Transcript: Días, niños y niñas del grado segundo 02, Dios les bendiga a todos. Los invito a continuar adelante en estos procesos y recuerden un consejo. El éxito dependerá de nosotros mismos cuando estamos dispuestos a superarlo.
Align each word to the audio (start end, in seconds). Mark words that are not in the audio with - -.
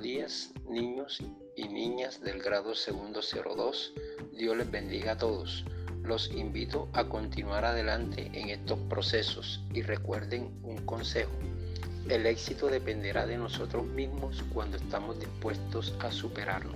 Días, 0.00 0.50
niños 0.66 1.22
y 1.56 1.68
niñas 1.68 2.22
del 2.22 2.40
grado 2.40 2.74
segundo 2.74 3.20
02, 3.20 3.92
Dios 4.32 4.56
les 4.56 4.70
bendiga 4.70 5.12
a 5.12 5.18
todos. 5.18 5.66
Los 6.02 6.30
invito 6.30 6.88
a 6.94 7.04
continuar 7.04 7.66
adelante 7.66 8.30
en 8.32 8.48
estos 8.48 8.78
procesos 8.88 9.62
y 9.74 9.82
recuerden 9.82 10.58
un 10.62 10.78
consejo. 10.86 11.32
El 12.08 12.24
éxito 12.24 12.68
dependerá 12.68 13.26
de 13.26 13.36
nosotros 13.36 13.84
mismos 13.84 14.42
cuando 14.54 14.78
estamos 14.78 15.20
dispuestos 15.20 15.94
a 16.00 16.10
superarlo. 16.10 16.72